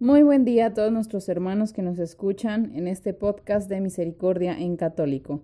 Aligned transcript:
Muy 0.00 0.22
buen 0.22 0.44
día 0.44 0.66
a 0.66 0.74
todos 0.74 0.92
nuestros 0.92 1.28
hermanos 1.28 1.72
que 1.72 1.82
nos 1.82 1.98
escuchan 1.98 2.70
en 2.76 2.86
este 2.86 3.14
podcast 3.14 3.68
de 3.68 3.80
Misericordia 3.80 4.56
en 4.56 4.76
Católico. 4.76 5.42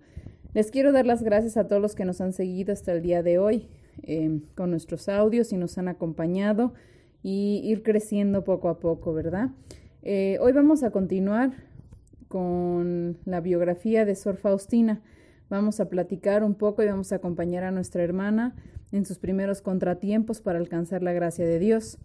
Les 0.53 0.71
quiero 0.71 0.93
dar 0.93 1.07
las 1.07 1.25
gracias 1.25 1.57
a 1.57 1.67
todos 1.67 1.83
los 1.83 1.97
que 1.97 2.05
nos 2.05 2.21
han 2.21 2.33
seguido 2.33 2.73
hasta 2.73 2.93
el 2.93 3.03
día 3.03 3.25
de 3.25 3.39
hoy 3.39 3.67
eh, 4.05 4.43
con 4.55 4.71
nuestros 4.71 5.09
audios 5.09 5.53
y 5.53 5.57
nos 5.57 5.77
han 5.77 5.89
acompañado 5.89 6.73
y 7.21 7.63
ir 7.65 7.83
creciendo 7.83 8.45
poco 8.45 8.69
a 8.69 8.79
poco, 8.79 9.13
¿verdad? 9.13 9.51
Eh, 10.03 10.39
hoy 10.41 10.53
vamos 10.53 10.85
a 10.85 10.93
continuar 10.93 11.51
con 12.29 13.19
la 13.25 13.41
biografía 13.41 14.05
de 14.05 14.15
Sor 14.15 14.37
Faustina. 14.37 15.03
Vamos 15.51 15.81
a 15.81 15.89
platicar 15.89 16.45
un 16.45 16.55
poco 16.55 16.85
y 16.85 16.87
vamos 16.87 17.11
a 17.11 17.17
acompañar 17.17 17.65
a 17.65 17.73
nuestra 17.73 18.05
hermana 18.05 18.55
en 18.93 19.05
sus 19.05 19.19
primeros 19.19 19.63
contratiempos 19.63 20.41
para 20.41 20.61
alcanzar 20.61 21.03
la 21.03 21.13
gracia 21.13 21.45
de 21.45 21.59
Dios. 21.59 21.99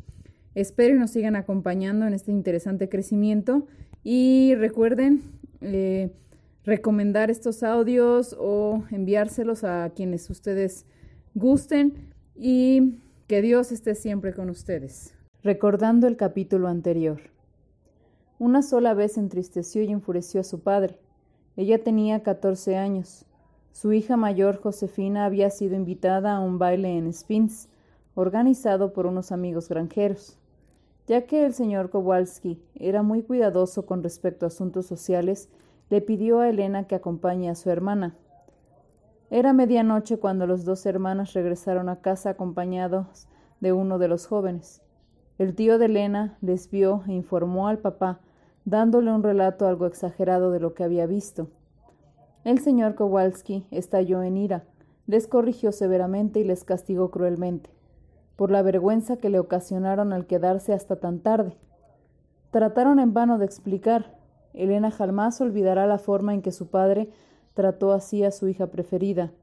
Espero 0.56 0.96
y 0.96 1.00
nos 1.00 1.12
sigan 1.12 1.36
acompañando 1.36 2.08
en 2.08 2.14
este 2.14 2.32
interesante 2.32 2.90
crecimiento 2.90 3.68
y 4.04 4.56
recuerden 4.56 5.22
eh, 5.62 6.12
recomendar 6.64 7.30
estos 7.30 7.64
audios 7.64 8.36
o 8.40 8.84
enviárselos 8.92 9.64
a 9.64 9.92
quienes 9.96 10.30
ustedes 10.30 10.86
gusten 11.36 11.94
y 12.36 13.00
que 13.28 13.42
Dios 13.42 13.72
esté 13.72 13.96
siempre 13.96 14.34
con 14.34 14.50
ustedes. 14.50 15.14
Recordando 15.44 16.08
el 16.08 16.18
capítulo 16.18 16.68
anterior. 16.68 17.22
Una 18.40 18.62
sola 18.62 18.94
vez 18.94 19.18
entristeció 19.18 19.84
y 19.84 19.92
enfureció 19.92 20.42
a 20.42 20.46
su 20.46 20.62
padre. 20.62 20.98
Ella 21.56 21.84
tenía 21.84 22.24
14 22.24 22.78
años. 22.78 23.26
Su 23.72 23.94
hija 23.94 24.18
mayor, 24.18 24.58
Josefina, 24.58 25.26
había 25.26 25.50
sido 25.50 25.76
invitada 25.76 26.36
a 26.36 26.40
un 26.40 26.58
baile 26.58 26.98
en 26.98 27.12
Spins, 27.14 27.70
organizado 28.16 28.94
por 28.94 29.06
unos 29.06 29.32
amigos 29.32 29.70
granjeros. 29.70 30.39
Ya 31.10 31.26
que 31.26 31.44
el 31.44 31.56
señor 31.56 31.90
Kowalski 31.90 32.62
era 32.76 33.02
muy 33.02 33.24
cuidadoso 33.24 33.88
con 33.88 34.04
respecto 34.04 34.46
a 34.46 34.50
asuntos 34.50 34.86
sociales, 34.86 35.50
le 35.90 36.02
pidió 36.02 36.40
a 36.40 36.50
Elena 36.50 36.86
que 36.86 36.94
acompañe 36.94 37.50
a 37.50 37.56
su 37.56 37.72
hermana. 37.72 38.16
Era 39.32 39.52
medianoche 39.52 40.20
cuando 40.20 40.46
los 40.46 40.66
dos 40.66 40.86
hermanos 40.86 41.34
regresaron 41.34 41.90
a 41.90 41.96
casa 41.96 42.30
acompañados 42.30 43.28
de 43.60 43.74
uno 43.74 43.98
de 43.98 44.08
los 44.08 44.28
jóvenes. 44.28 44.84
El 45.40 45.56
tío 45.56 45.80
de 45.80 45.86
Elena 45.86 46.38
les 46.42 46.70
vio 46.70 47.02
e 47.08 47.14
informó 47.14 47.68
al 47.68 47.80
papá, 47.80 48.20
dándole 48.64 49.12
un 49.12 49.24
relato 49.24 49.68
algo 49.68 49.88
exagerado 49.88 50.52
de 50.52 50.60
lo 50.60 50.76
que 50.76 50.84
había 50.84 51.08
visto. 51.08 51.48
El 52.44 52.60
señor 52.60 52.94
Kowalski 52.94 53.66
estalló 53.72 54.22
en 54.22 54.38
ira, 54.38 54.64
les 55.08 55.26
corrigió 55.26 55.72
severamente 55.72 56.40
y 56.40 56.44
les 56.44 56.64
castigó 56.64 57.10
cruelmente, 57.10 57.72
por 58.40 58.52
la 58.52 58.62
vergüenza 58.62 59.18
que 59.18 59.28
le 59.28 59.38
ocasionaron 59.38 60.14
al 60.14 60.26
quedarse 60.26 60.72
hasta 60.72 60.96
tan 60.96 61.20
tarde. 61.20 61.58
Trataron 62.52 63.02
en 63.02 63.14
vano 63.14 63.38
de 63.38 63.44
explicar. 63.44 64.18
Elena 64.54 64.92
jamás 64.92 65.42
olvidará 65.42 65.86
la 65.88 65.98
forma 65.98 66.34
en 66.34 66.42
que 66.42 66.54
su 66.54 66.70
padre 66.70 67.10
trató 67.54 67.92
así 67.92 68.24
a 68.24 68.32
su 68.32 68.48
hija 68.48 68.68
preferida. 68.68 69.34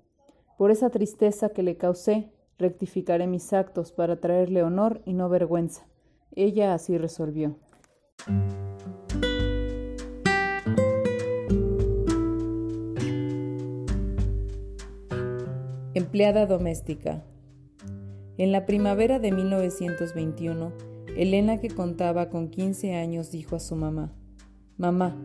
Por 0.57 0.71
esa 0.71 0.89
tristeza 0.89 1.51
que 1.51 1.63
le 1.63 1.77
causé, 1.77 2.33
rectificaré 2.57 3.27
mis 3.27 3.53
actos 3.53 3.93
para 3.93 4.17
traerle 4.19 4.63
honor 4.63 5.03
y 5.05 5.13
no 5.13 5.29
vergüenza. 5.29 5.87
Ella 6.35 6.73
así 6.73 6.97
resolvió. 6.97 7.55
Empleada 15.93 16.47
doméstica. 16.47 17.23
En 18.39 18.53
la 18.53 18.67
primavera 18.67 19.19
de 19.19 19.33
1921, 19.33 20.73
Elena, 21.17 21.59
que 21.61 21.69
contaba 21.69 22.29
con 22.29 22.49
15 22.49 22.95
años, 22.95 23.31
dijo 23.31 23.57
a 23.57 23.61
su 23.61 23.77
mamá, 23.77 24.13
Mamá, 24.77 25.17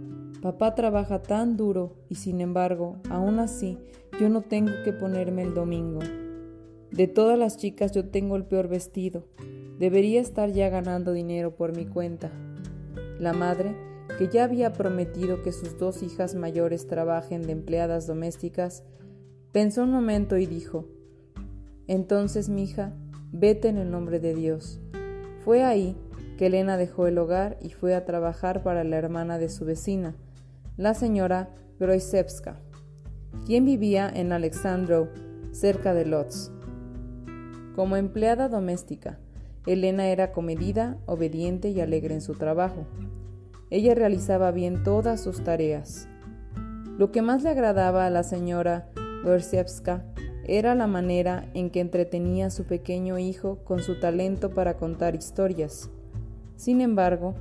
papá 0.41 0.75
trabaja 0.75 1.21
tan 1.21 1.57
duro 1.57 1.97
y 2.07 2.15
sin 2.15 2.39
embargo, 2.39 3.01
aún 3.09 3.39
así, 3.39 3.77
yo 4.19 4.29
no 4.29 4.41
tengo 4.41 4.71
que 4.85 4.93
ponerme 4.93 5.41
el 5.41 5.53
domingo. 5.53 5.99
De 6.91 7.07
todas 7.07 7.37
las 7.37 7.57
chicas 7.57 7.91
yo 7.91 8.09
tengo 8.09 8.35
el 8.37 8.45
peor 8.45 8.67
vestido. 8.69 9.27
Debería 9.77 10.21
estar 10.21 10.51
ya 10.51 10.69
ganando 10.69 11.11
dinero 11.11 11.55
por 11.55 11.75
mi 11.75 11.85
cuenta. 11.85 12.31
La 13.19 13.33
madre, 13.33 13.75
que 14.17 14.29
ya 14.29 14.45
había 14.45 14.73
prometido 14.73 15.41
que 15.41 15.51
sus 15.51 15.77
dos 15.77 16.01
hijas 16.01 16.35
mayores 16.35 16.87
trabajen 16.87 17.41
de 17.41 17.51
empleadas 17.51 18.07
domésticas, 18.07 18.83
Pensó 19.51 19.83
un 19.83 19.91
momento 19.91 20.37
y 20.37 20.45
dijo, 20.45 20.85
Entonces, 21.91 22.47
mi 22.47 22.63
hija, 22.63 22.93
vete 23.33 23.67
en 23.67 23.77
el 23.77 23.91
nombre 23.91 24.21
de 24.21 24.33
Dios. 24.33 24.79
Fue 25.43 25.61
ahí 25.65 25.97
que 26.37 26.45
Elena 26.45 26.77
dejó 26.77 27.05
el 27.05 27.17
hogar 27.17 27.57
y 27.61 27.71
fue 27.71 27.95
a 27.95 28.05
trabajar 28.05 28.63
para 28.63 28.85
la 28.85 28.95
hermana 28.95 29.37
de 29.37 29.49
su 29.49 29.65
vecina, 29.65 30.15
la 30.77 30.93
señora 30.93 31.49
Groisevska, 31.81 32.55
quien 33.45 33.65
vivía 33.65 34.09
en 34.09 34.31
Alexandro, 34.31 35.09
cerca 35.51 35.93
de 35.93 36.05
Lodz. 36.05 36.49
Como 37.75 37.97
empleada 37.97 38.47
doméstica, 38.47 39.19
Elena 39.65 40.07
era 40.07 40.31
comedida, 40.31 40.97
obediente 41.07 41.71
y 41.71 41.81
alegre 41.81 42.13
en 42.13 42.21
su 42.21 42.35
trabajo. 42.35 42.85
Ella 43.69 43.95
realizaba 43.95 44.51
bien 44.51 44.83
todas 44.83 45.19
sus 45.19 45.43
tareas. 45.43 46.07
Lo 46.97 47.11
que 47.11 47.21
más 47.21 47.43
le 47.43 47.49
agradaba 47.49 48.05
a 48.05 48.09
la 48.09 48.23
señora 48.23 48.87
Gorsiewska 49.25 50.05
era 50.57 50.75
la 50.75 50.85
manera 50.85 51.49
en 51.53 51.69
que 51.69 51.79
entretenía 51.79 52.47
a 52.47 52.49
su 52.49 52.65
pequeño 52.65 53.17
hijo 53.17 53.59
con 53.63 53.81
su 53.81 54.01
talento 54.01 54.49
para 54.49 54.75
contar 54.75 55.15
historias. 55.15 55.89
Sin 56.57 56.81
embargo, 56.81 57.35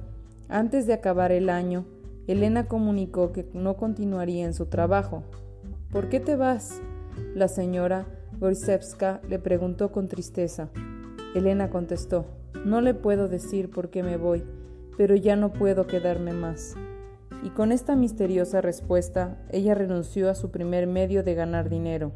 antes 0.49 0.87
de 0.87 0.93
acabar 0.93 1.33
el 1.33 1.51
año, 1.51 1.87
Elena 2.29 2.69
comunicó 2.69 3.33
que 3.33 3.49
no 3.53 3.77
continuaría 3.77 4.45
en 4.45 4.55
su 4.55 4.67
trabajo. 4.67 5.25
¿Por 5.91 6.09
qué 6.09 6.21
te 6.21 6.37
vas? 6.37 6.81
La 7.35 7.49
señora 7.49 8.07
Gorsiewska 8.39 9.21
le 9.29 9.41
preguntó 9.41 9.91
con 9.91 10.07
tristeza. 10.07 10.69
Elena 11.35 11.69
contestó, 11.69 12.27
no 12.65 12.81
le 12.81 12.95
puedo 12.95 13.27
decir 13.27 13.73
por 13.73 13.91
qué 13.91 14.05
me 14.05 14.19
voy, 14.19 14.45
pero 14.97 15.17
ya 15.17 15.35
no 15.35 15.53
puedo 15.53 15.89
quedarme 15.89 16.33
más 16.33 16.77
y 17.43 17.51
con 17.51 17.73
esta 17.73 17.97
misteriosa 17.97 18.61
respuesta 18.61 19.39
ella 19.51 19.75
renunció 19.75 20.29
a 20.31 20.35
su 20.35 20.51
primer 20.51 20.87
medio 20.87 21.23
de 21.23 21.35
ganar 21.35 21.69
dinero. 21.71 22.13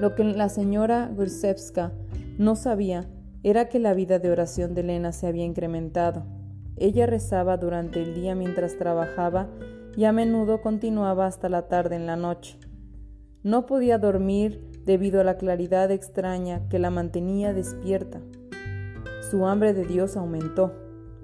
Lo 0.00 0.14
que 0.14 0.24
la 0.24 0.48
señora 0.48 1.10
Gursevska 1.14 1.92
no 2.38 2.56
sabía 2.56 3.06
era 3.42 3.68
que 3.68 3.78
la 3.78 3.92
vida 3.92 4.18
de 4.18 4.30
oración 4.30 4.74
de 4.74 4.80
Elena 4.80 5.12
se 5.12 5.26
había 5.26 5.44
incrementado. 5.44 6.24
Ella 6.78 7.04
rezaba 7.04 7.58
durante 7.58 8.02
el 8.02 8.14
día 8.14 8.34
mientras 8.34 8.78
trabajaba 8.78 9.50
y 9.94 10.04
a 10.04 10.12
menudo 10.12 10.62
continuaba 10.62 11.26
hasta 11.26 11.50
la 11.50 11.68
tarde 11.68 11.96
en 11.96 12.06
la 12.06 12.16
noche. 12.16 12.58
No 13.42 13.66
podía 13.66 13.98
dormir 13.98 14.70
debido 14.86 15.20
a 15.20 15.24
la 15.24 15.36
claridad 15.36 15.90
extraña 15.90 16.66
que 16.70 16.78
la 16.78 16.88
mantenía 16.88 17.52
despierta. 17.52 18.22
Su 19.30 19.46
hambre 19.46 19.74
de 19.74 19.84
Dios 19.84 20.16
aumentó. 20.16 20.72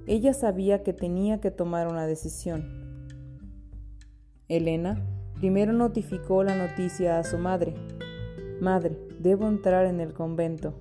Ella 0.06 0.34
sabía 0.34 0.82
que 0.82 0.92
tenía 0.92 1.40
que 1.40 1.50
tomar 1.50 1.88
una 1.88 2.06
decisión. 2.06 2.66
Elena 4.48 5.02
primero 5.36 5.72
notificó 5.72 6.44
la 6.44 6.54
noticia 6.54 7.18
a 7.18 7.24
su 7.24 7.38
madre. 7.38 7.74
Madre, 8.60 8.98
debo 9.20 9.48
entrar 9.48 9.86
en 9.86 10.00
el 10.00 10.14
convento. 10.14 10.74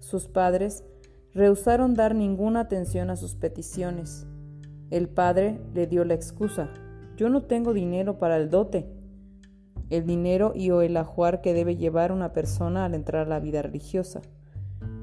Sus 0.00 0.26
padres 0.26 0.84
rehusaron 1.32 1.94
dar 1.94 2.14
ninguna 2.14 2.60
atención 2.60 3.10
a 3.10 3.16
sus 3.16 3.34
peticiones. 3.34 4.26
El 4.90 5.08
padre 5.08 5.60
le 5.72 5.86
dio 5.86 6.04
la 6.04 6.14
excusa. 6.14 6.68
Yo 7.16 7.28
no 7.28 7.42
tengo 7.42 7.74
dinero 7.74 8.18
para 8.18 8.36
el 8.36 8.50
dote. 8.50 8.90
El 9.88 10.04
dinero 10.04 10.52
y 10.54 10.70
o 10.70 10.82
el 10.82 10.96
ajuar 10.96 11.40
que 11.42 11.54
debe 11.54 11.76
llevar 11.76 12.10
una 12.10 12.32
persona 12.32 12.84
al 12.84 12.94
entrar 12.94 13.26
a 13.26 13.28
la 13.28 13.40
vida 13.40 13.62
religiosa. 13.62 14.20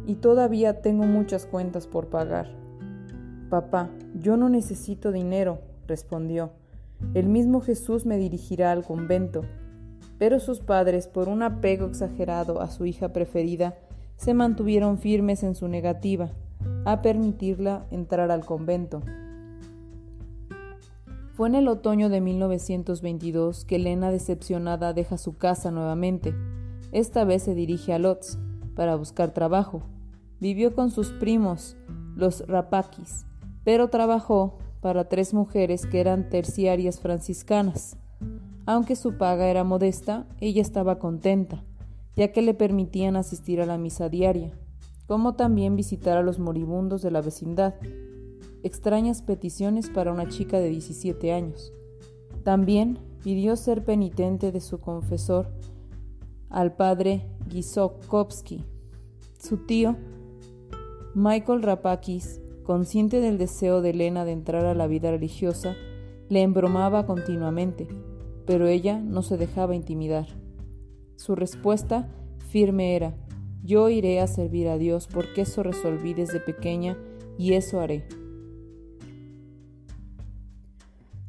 Y 0.06 0.16
todavía 0.16 0.82
tengo 0.82 1.06
muchas 1.06 1.46
cuentas 1.46 1.88
por 1.88 2.10
pagar. 2.10 2.50
Papá, 3.50 3.90
yo 4.14 4.36
no 4.36 4.50
necesito 4.50 5.14
dinero, 5.14 5.60
respondió. 5.88 6.52
El 7.14 7.28
mismo 7.28 7.62
Jesús 7.62 8.06
me 8.06 8.18
dirigirá 8.18 8.72
al 8.72 8.84
convento. 8.84 9.44
Pero 10.18 10.40
sus 10.40 10.60
padres, 10.60 11.08
por 11.08 11.30
un 11.30 11.44
apego 11.44 11.88
exagerado 11.88 12.62
a 12.62 12.70
su 12.70 12.86
hija 12.86 13.14
preferida, 13.14 13.76
se 14.18 14.34
mantuvieron 14.34 14.98
firmes 14.98 15.44
en 15.44 15.56
su 15.56 15.68
negativa, 15.68 16.32
a 16.86 17.02
permitirla 17.02 17.86
entrar 17.92 18.32
al 18.32 18.46
convento. 18.46 19.04
Fue 21.34 21.48
en 21.48 21.56
el 21.56 21.68
otoño 21.68 22.10
de 22.10 22.20
1922 22.20 23.64
que 23.64 23.76
Elena, 23.76 24.10
decepcionada, 24.10 24.94
deja 24.94 25.20
su 25.20 25.38
casa 25.38 25.70
nuevamente. 25.70 26.34
Esta 26.92 27.26
vez 27.26 27.44
se 27.44 27.54
dirige 27.54 27.94
a 27.94 28.00
Lotz 28.00 28.40
para 28.76 28.96
buscar 28.96 29.32
trabajo. 29.32 29.84
Vivió 30.40 30.74
con 30.74 30.90
sus 30.90 31.12
primos, 31.12 31.78
los 32.16 32.48
Rapakis, 32.48 33.28
pero 33.64 33.90
trabajó 33.90 34.58
para 34.82 35.10
tres 35.10 35.34
mujeres 35.36 35.86
que 35.86 36.00
eran 36.00 36.30
terciarias 36.30 37.00
franciscanas. 37.00 37.98
Aunque 38.68 38.96
su 38.96 39.18
paga 39.18 39.48
era 39.48 39.64
modesta, 39.64 40.28
ella 40.40 40.62
estaba 40.62 41.00
contenta, 41.00 41.64
ya 42.16 42.32
que 42.32 42.44
le 42.44 42.54
permitían 42.54 43.16
asistir 43.16 43.62
a 43.62 43.66
la 43.66 43.80
misa 43.80 44.10
diaria 44.10 44.54
como 45.08 45.36
también 45.36 45.76
visitar 45.76 46.18
a 46.18 46.22
los 46.22 46.38
moribundos 46.38 47.02
de 47.02 47.12
la 47.12 47.22
vecindad. 47.22 47.76
Extrañas 48.62 49.22
peticiones 49.22 49.90
para 49.90 50.12
una 50.12 50.28
chica 50.28 50.60
de 50.60 50.70
17 50.70 51.32
años. 51.32 51.74
También 52.44 53.00
pidió 53.24 53.56
ser 53.56 53.84
penitente 53.84 54.52
de 54.52 54.60
su 54.62 54.80
confesor 54.80 55.48
al 56.50 56.76
padre 56.76 57.26
Gisokovsky. 57.50 58.66
Su 59.40 59.66
tío, 59.66 59.96
Michael 61.16 61.64
Rapakis, 61.64 62.42
consciente 62.64 63.22
del 63.22 63.38
deseo 63.38 63.82
de 63.82 63.92
Elena 63.92 64.26
de 64.26 64.34
entrar 64.34 64.66
a 64.66 64.76
la 64.76 64.88
vida 64.88 65.12
religiosa, 65.12 65.76
le 66.28 66.42
embromaba 66.42 67.06
continuamente, 67.06 67.88
pero 68.48 68.66
ella 68.66 69.00
no 69.00 69.22
se 69.22 69.38
dejaba 69.38 69.76
intimidar. 69.76 70.26
Su 71.18 71.36
respuesta 71.36 72.10
firme 72.50 72.96
era, 72.96 73.14
yo 73.62 73.90
iré 73.90 74.22
a 74.22 74.28
servir 74.28 74.70
a 74.70 74.78
Dios 74.78 75.08
porque 75.08 75.42
eso 75.42 75.62
resolví 75.62 76.14
desde 76.14 76.40
pequeña 76.40 76.98
y 77.38 77.54
eso 77.54 77.82
haré. 77.82 78.08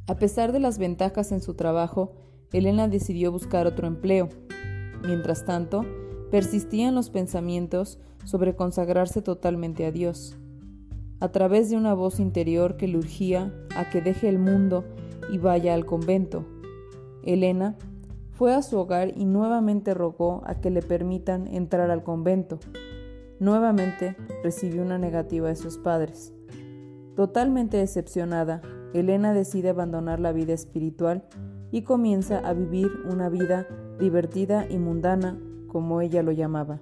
A 0.07 0.15
pesar 0.17 0.53
de 0.53 0.61
las 0.61 0.79
ventajas 0.79 1.33
en 1.33 1.41
su 1.41 1.55
trabajo, 1.55 2.13
Elena 2.53 2.89
decidió 2.89 3.33
buscar 3.33 3.67
otro 3.67 3.89
empleo. 3.89 4.29
Mientras 5.03 5.45
tanto, 5.45 5.85
persistían 6.31 6.95
los 6.95 7.11
pensamientos 7.11 7.99
sobre 8.25 8.55
consagrarse 8.55 9.23
totalmente 9.23 9.85
a 9.85 9.91
Dios. 9.91 10.37
A 11.21 11.31
través 11.31 11.69
de 11.69 11.77
una 11.77 11.95
voz 11.95 12.21
interior 12.21 12.77
que 12.77 12.87
le 12.87 12.97
urgía 12.97 13.53
a 13.77 13.91
que 13.91 14.01
deje 14.01 14.29
el 14.29 14.39
mundo 14.39 14.85
y 15.33 15.39
vaya 15.39 15.75
al 15.75 15.85
convento, 15.85 16.47
Elena 17.29 17.77
fue 18.33 18.55
a 18.55 18.63
su 18.63 18.79
hogar 18.79 19.13
y 19.15 19.27
nuevamente 19.27 19.93
rogó 19.93 20.43
a 20.47 20.55
que 20.63 20.71
le 20.71 20.81
permitan 20.81 21.47
entrar 21.47 21.91
al 21.91 22.03
convento. 22.03 22.59
Nuevamente 23.39 24.17
recibió 24.43 24.81
una 24.81 24.97
negativa 24.97 25.49
de 25.49 25.57
sus 25.57 25.77
padres. 25.77 26.33
Totalmente 27.17 27.77
decepcionada, 27.77 28.63
Elena 28.95 29.35
decide 29.35 29.69
abandonar 29.69 30.21
la 30.21 30.33
vida 30.33 30.55
espiritual 30.55 31.25
y 31.71 31.83
comienza 31.83 32.39
a 32.39 32.55
vivir 32.55 32.91
una 33.05 33.29
vida 33.29 33.67
divertida 34.01 34.67
y 34.67 34.79
mundana, 34.79 35.39
como 35.67 36.01
ella 36.01 36.23
lo 36.23 36.33
llamaba. 36.33 36.81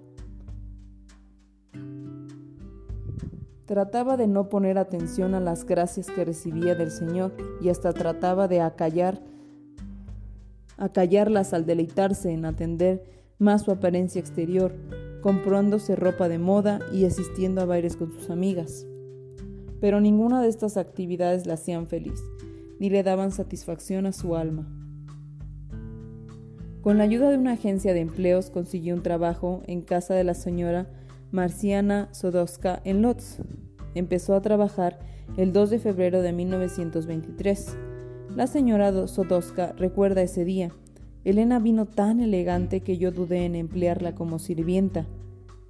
Trataba 3.67 4.17
de 4.17 4.29
no 4.29 4.49
poner 4.49 4.79
atención 4.79 5.35
a 5.35 5.41
las 5.41 5.65
gracias 5.65 6.07
que 6.07 6.25
recibía 6.25 6.77
del 6.77 6.93
Señor 6.93 7.33
y 7.61 7.69
hasta 7.71 7.93
trataba 7.93 8.47
de 8.47 8.61
acallar 8.61 9.21
a 10.77 10.91
callarlas 10.91 11.53
al 11.53 11.67
deleitarse 11.67 12.33
en 12.33 12.45
atender 12.45 13.03
más 13.39 13.63
su 13.63 13.71
apariencia 13.71 14.21
exterior, 14.21 14.75
comprándose 15.23 15.97
ropa 15.97 16.29
de 16.29 16.39
moda 16.39 16.81
y 16.93 17.05
asistiendo 17.05 17.61
a 17.61 17.65
bailes 17.65 17.97
con 17.97 18.13
sus 18.13 18.31
amigas. 18.31 18.87
Pero 19.81 20.01
ninguna 20.01 20.43
de 20.43 20.49
estas 20.49 20.77
actividades 20.77 21.47
la 21.47 21.55
hacían 21.55 21.87
feliz, 21.87 22.23
ni 22.79 22.91
le 22.91 23.03
daban 23.03 23.31
satisfacción 23.31 24.07
a 24.07 24.13
su 24.13 24.37
alma. 24.37 24.69
Con 26.83 26.99
la 26.99 27.05
ayuda 27.05 27.31
de 27.31 27.39
una 27.39 27.53
agencia 27.53 27.93
de 27.95 28.01
empleos 28.01 28.51
consiguió 28.51 28.95
un 28.95 29.03
trabajo 29.03 29.63
en 29.67 29.83
casa 29.83 30.15
de 30.15 30.25
la 30.25 30.35
señora 30.35 30.87
Marciana 31.33 32.09
Sodowska 32.13 32.81
en 32.85 33.03
Lotz. 33.03 33.39
Empezó 33.95 34.37
a 34.37 34.43
trabajar 34.43 34.99
el 35.37 35.53
2 35.53 35.71
de 35.71 35.79
febrero 35.81 36.23
de 36.23 36.33
1923 36.33 37.77
la 38.37 38.47
señora 38.47 39.07
Sodoska 39.07 39.73
recuerda 39.79 40.21
ese 40.21 40.45
día. 40.45 40.71
Elena 41.25 41.59
vino 41.59 41.87
tan 41.87 42.21
elegante 42.21 42.83
que 42.83 42.99
yo 42.99 43.11
dudé 43.11 43.47
en 43.47 43.55
emplearla 43.55 44.15
como 44.15 44.39
sirvienta. 44.39 45.07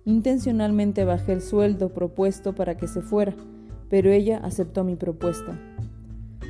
Intencionalmente 0.05 1.05
bajé 1.05 1.35
el 1.35 1.43
sueldo 1.43 1.91
propuesto 1.91 2.57
para 2.57 2.77
que 2.77 2.89
se 2.89 3.03
fuera, 3.03 3.37
pero 3.89 4.11
ella 4.11 4.39
aceptó 4.39 4.83
mi 4.83 4.97
propuesta. 4.97 5.57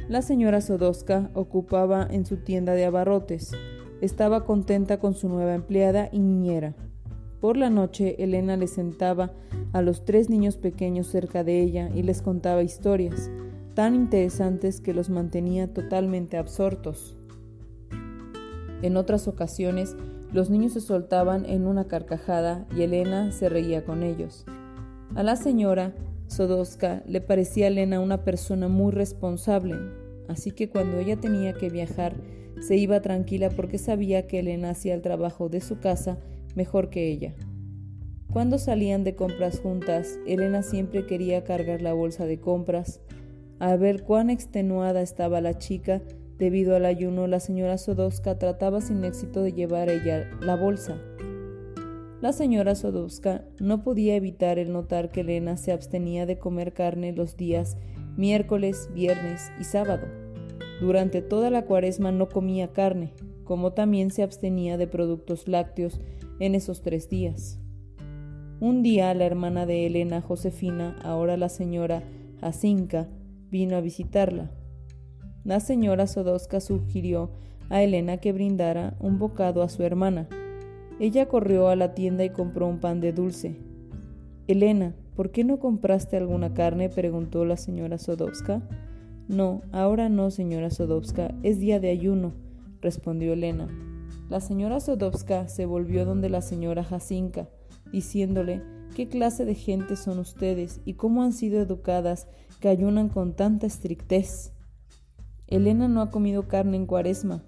La 0.08 0.22
señora 0.22 0.62
Sodoska 0.62 1.30
ocupaba 1.34 2.08
en 2.10 2.24
su 2.24 2.38
tienda 2.38 2.72
de 2.72 2.86
abarrotes. 2.86 3.52
Estaba 4.00 4.44
contenta 4.44 4.98
con 4.98 5.12
su 5.12 5.28
nueva 5.28 5.54
empleada 5.54 6.08
y 6.10 6.20
niñera. 6.20 6.74
Por 7.42 7.58
la 7.58 7.68
noche, 7.68 8.16
Elena 8.18 8.56
le 8.56 8.68
sentaba 8.68 9.32
a 9.74 9.82
los 9.82 10.06
tres 10.06 10.30
niños 10.30 10.56
pequeños 10.56 11.08
cerca 11.08 11.44
de 11.44 11.60
ella 11.60 11.90
y 11.94 12.02
les 12.02 12.22
contaba 12.22 12.62
historias 12.62 13.30
tan 13.76 13.94
interesantes 13.94 14.80
que 14.80 14.94
los 14.94 15.10
mantenía 15.10 15.68
totalmente 15.68 16.38
absortos. 16.38 17.14
En 18.80 18.96
otras 18.96 19.28
ocasiones, 19.28 19.94
los 20.32 20.48
niños 20.48 20.72
se 20.72 20.80
soltaban 20.80 21.44
en 21.44 21.66
una 21.66 21.86
carcajada 21.86 22.66
y 22.74 22.82
Elena 22.82 23.32
se 23.32 23.50
reía 23.50 23.84
con 23.84 24.02
ellos. 24.02 24.46
A 25.14 25.22
la 25.22 25.36
señora 25.36 25.94
Sodoska 26.26 27.02
le 27.06 27.20
parecía 27.20 27.66
a 27.66 27.68
Elena 27.68 28.00
una 28.00 28.24
persona 28.24 28.66
muy 28.66 28.92
responsable, 28.92 29.76
así 30.26 30.52
que 30.52 30.70
cuando 30.70 30.98
ella 30.98 31.18
tenía 31.18 31.52
que 31.52 31.68
viajar, 31.68 32.16
se 32.66 32.76
iba 32.76 33.02
tranquila 33.02 33.50
porque 33.50 33.76
sabía 33.76 34.26
que 34.26 34.38
Elena 34.38 34.70
hacía 34.70 34.94
el 34.94 35.02
trabajo 35.02 35.50
de 35.50 35.60
su 35.60 35.80
casa 35.80 36.18
mejor 36.54 36.88
que 36.88 37.08
ella. 37.08 37.34
Cuando 38.32 38.58
salían 38.58 39.04
de 39.04 39.14
compras 39.14 39.60
juntas, 39.60 40.18
Elena 40.26 40.62
siempre 40.62 41.04
quería 41.04 41.44
cargar 41.44 41.82
la 41.82 41.92
bolsa 41.92 42.24
de 42.24 42.40
compras, 42.40 43.00
al 43.58 43.78
ver 43.78 44.02
cuán 44.02 44.30
extenuada 44.30 45.02
estaba 45.02 45.40
la 45.40 45.58
chica 45.58 46.02
debido 46.38 46.76
al 46.76 46.84
ayuno, 46.84 47.26
la 47.26 47.40
señora 47.40 47.78
Sodowska 47.78 48.38
trataba 48.38 48.80
sin 48.80 49.04
éxito 49.04 49.42
de 49.42 49.52
llevar 49.52 49.88
ella 49.88 50.30
la 50.40 50.56
bolsa. 50.56 50.96
La 52.20 52.32
señora 52.32 52.74
Sodowska 52.74 53.44
no 53.60 53.82
podía 53.82 54.16
evitar 54.16 54.58
el 54.58 54.72
notar 54.72 55.10
que 55.10 55.20
Elena 55.20 55.56
se 55.56 55.72
abstenía 55.72 56.26
de 56.26 56.38
comer 56.38 56.72
carne 56.72 57.12
los 57.12 57.36
días 57.36 57.76
miércoles, 58.16 58.90
viernes 58.94 59.52
y 59.60 59.64
sábado. 59.64 60.06
Durante 60.80 61.22
toda 61.22 61.50
la 61.50 61.64
cuaresma 61.64 62.12
no 62.12 62.28
comía 62.28 62.72
carne, 62.72 63.12
como 63.44 63.72
también 63.72 64.10
se 64.10 64.22
abstenía 64.22 64.76
de 64.76 64.86
productos 64.86 65.48
lácteos 65.48 66.00
en 66.40 66.54
esos 66.54 66.82
tres 66.82 67.08
días. 67.08 67.60
Un 68.60 68.82
día 68.82 69.12
la 69.14 69.24
hermana 69.24 69.66
de 69.66 69.86
Elena, 69.86 70.20
Josefina, 70.20 70.96
ahora 71.02 71.36
la 71.36 71.48
señora 71.48 72.02
Jacinca, 72.40 73.08
vino 73.50 73.76
a 73.76 73.80
visitarla. 73.80 74.50
La 75.44 75.60
señora 75.60 76.06
Sodoska 76.06 76.60
sugirió 76.60 77.30
a 77.68 77.82
Elena 77.82 78.18
que 78.18 78.32
brindara 78.32 78.96
un 79.00 79.18
bocado 79.18 79.62
a 79.62 79.68
su 79.68 79.82
hermana. 79.82 80.28
Ella 80.98 81.26
corrió 81.26 81.68
a 81.68 81.76
la 81.76 81.94
tienda 81.94 82.24
y 82.24 82.30
compró 82.30 82.66
un 82.66 82.78
pan 82.78 83.00
de 83.00 83.12
dulce. 83.12 83.56
Elena, 84.46 84.94
¿por 85.14 85.30
qué 85.30 85.44
no 85.44 85.58
compraste 85.58 86.16
alguna 86.16 86.54
carne? 86.54 86.88
preguntó 86.88 87.44
la 87.44 87.56
señora 87.56 87.98
Sodowska. 87.98 88.62
No, 89.28 89.62
ahora 89.72 90.08
no, 90.08 90.30
señora 90.30 90.70
Sodowska, 90.70 91.34
es 91.42 91.58
día 91.58 91.80
de 91.80 91.90
ayuno, 91.90 92.32
respondió 92.80 93.32
Elena. 93.32 93.68
La 94.28 94.40
señora 94.40 94.80
Sodowska 94.80 95.48
se 95.48 95.66
volvió 95.66 96.04
donde 96.04 96.28
la 96.28 96.42
señora 96.42 96.84
Jacinka, 96.84 97.48
diciéndole 97.92 98.62
¿Qué 98.96 99.08
clase 99.08 99.44
de 99.44 99.54
gente 99.54 99.94
son 99.94 100.18
ustedes 100.18 100.80
y 100.86 100.94
cómo 100.94 101.22
han 101.22 101.32
sido 101.32 101.60
educadas 101.60 102.28
que 102.60 102.68
ayunan 102.68 103.08
con 103.08 103.34
tanta 103.34 103.66
estrictez? 103.66 104.52
Elena 105.46 105.88
no 105.88 106.02
ha 106.02 106.10
comido 106.10 106.48
carne 106.48 106.76
en 106.76 106.86
cuaresma. 106.86 107.42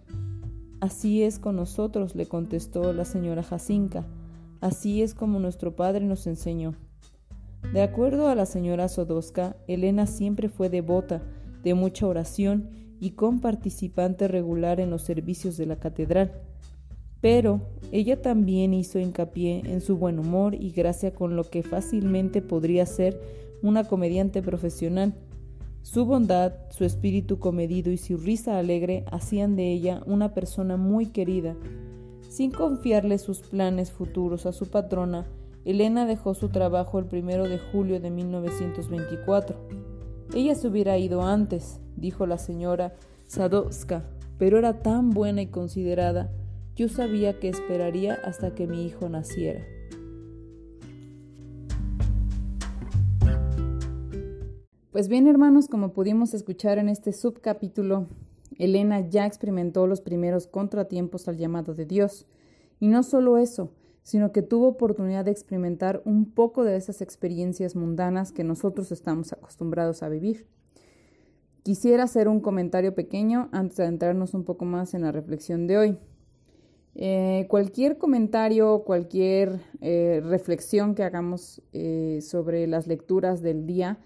Así 0.80 1.22
es 1.22 1.38
con 1.38 1.56
nosotros, 1.56 2.14
le 2.14 2.26
contestó 2.26 2.92
la 2.92 3.04
señora 3.04 3.42
Jacinca. 3.42 4.06
Así 4.60 5.02
es 5.02 5.14
como 5.14 5.40
nuestro 5.40 5.74
padre 5.74 6.04
nos 6.04 6.26
enseñó. 6.26 6.74
De 7.72 7.82
acuerdo 7.82 8.28
a 8.28 8.34
la 8.34 8.46
señora 8.46 8.88
Sodoska, 8.88 9.56
Elena 9.66 10.06
siempre 10.06 10.48
fue 10.48 10.68
devota, 10.68 11.22
de 11.62 11.74
mucha 11.74 12.06
oración 12.06 12.70
y 13.00 13.10
con 13.10 13.40
participante 13.40 14.28
regular 14.28 14.80
en 14.80 14.90
los 14.90 15.02
servicios 15.02 15.56
de 15.56 15.66
la 15.66 15.76
catedral. 15.76 16.32
Pero 17.20 17.60
ella 17.90 18.22
también 18.22 18.74
hizo 18.74 19.00
hincapié 19.00 19.62
en 19.64 19.80
su 19.80 19.96
buen 19.96 20.18
humor 20.18 20.54
y 20.54 20.70
gracia 20.70 21.14
con 21.14 21.34
lo 21.34 21.44
que 21.44 21.62
fácilmente 21.62 22.42
podría 22.42 22.86
ser 22.86 23.20
una 23.62 23.84
comediante 23.84 24.42
profesional. 24.42 25.14
Su 25.82 26.04
bondad, 26.04 26.52
su 26.70 26.84
espíritu 26.84 27.38
comedido 27.38 27.90
y 27.90 27.96
su 27.96 28.16
risa 28.16 28.58
alegre 28.58 29.04
hacían 29.10 29.56
de 29.56 29.72
ella 29.72 30.02
una 30.06 30.34
persona 30.34 30.76
muy 30.76 31.06
querida. 31.06 31.56
Sin 32.28 32.50
confiarle 32.50 33.18
sus 33.18 33.40
planes 33.40 33.90
futuros 33.90 34.44
a 34.46 34.52
su 34.52 34.70
patrona, 34.70 35.26
Elena 35.64 36.06
dejó 36.06 36.34
su 36.34 36.50
trabajo 36.50 36.98
el 36.98 37.06
primero 37.06 37.48
de 37.48 37.58
julio 37.58 38.00
de 38.00 38.10
1924. 38.10 39.56
Ella 40.34 40.54
se 40.54 40.68
hubiera 40.68 40.98
ido 40.98 41.22
antes, 41.22 41.80
dijo 41.96 42.26
la 42.26 42.38
señora 42.38 42.94
Sadowska, 43.26 44.04
pero 44.38 44.58
era 44.58 44.82
tan 44.82 45.10
buena 45.10 45.42
y 45.42 45.46
considerada, 45.46 46.30
yo 46.76 46.88
sabía 46.88 47.40
que 47.40 47.48
esperaría 47.48 48.14
hasta 48.24 48.54
que 48.54 48.66
mi 48.66 48.86
hijo 48.86 49.08
naciera. 49.08 49.64
Pues 54.98 55.06
bien, 55.06 55.28
hermanos, 55.28 55.68
como 55.68 55.92
pudimos 55.92 56.34
escuchar 56.34 56.78
en 56.78 56.88
este 56.88 57.12
subcapítulo, 57.12 58.08
Elena 58.58 58.98
ya 58.98 59.26
experimentó 59.26 59.86
los 59.86 60.00
primeros 60.00 60.48
contratiempos 60.48 61.28
al 61.28 61.36
llamado 61.36 61.72
de 61.72 61.86
Dios. 61.86 62.26
Y 62.80 62.88
no 62.88 63.04
solo 63.04 63.38
eso, 63.38 63.70
sino 64.02 64.32
que 64.32 64.42
tuvo 64.42 64.66
oportunidad 64.66 65.24
de 65.24 65.30
experimentar 65.30 66.02
un 66.04 66.28
poco 66.28 66.64
de 66.64 66.74
esas 66.74 67.00
experiencias 67.00 67.76
mundanas 67.76 68.32
que 68.32 68.42
nosotros 68.42 68.90
estamos 68.90 69.32
acostumbrados 69.32 70.02
a 70.02 70.08
vivir. 70.08 70.48
Quisiera 71.62 72.02
hacer 72.02 72.26
un 72.26 72.40
comentario 72.40 72.92
pequeño 72.96 73.50
antes 73.52 73.76
de 73.76 73.84
adentrarnos 73.84 74.34
un 74.34 74.42
poco 74.42 74.64
más 74.64 74.94
en 74.94 75.02
la 75.02 75.12
reflexión 75.12 75.68
de 75.68 75.78
hoy. 75.78 75.98
Eh, 76.96 77.46
cualquier 77.48 77.98
comentario, 77.98 78.82
cualquier 78.84 79.60
eh, 79.80 80.20
reflexión 80.24 80.96
que 80.96 81.04
hagamos 81.04 81.62
eh, 81.72 82.18
sobre 82.20 82.66
las 82.66 82.88
lecturas 82.88 83.42
del 83.42 83.64
día 83.64 84.00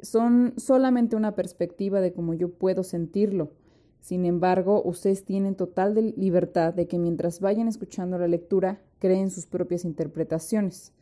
son 0.00 0.54
solamente 0.56 1.16
una 1.16 1.34
perspectiva 1.34 2.00
de 2.00 2.12
cómo 2.12 2.34
yo 2.34 2.50
puedo 2.50 2.82
sentirlo. 2.82 3.52
Sin 4.00 4.24
embargo, 4.24 4.82
ustedes 4.84 5.24
tienen 5.24 5.54
total 5.54 6.14
libertad 6.16 6.72
de 6.72 6.86
que 6.86 6.98
mientras 6.98 7.40
vayan 7.40 7.68
escuchando 7.68 8.18
la 8.18 8.28
lectura, 8.28 8.80
creen 8.98 9.30
sus 9.30 9.46
propias 9.46 9.84
interpretaciones. 9.84 10.92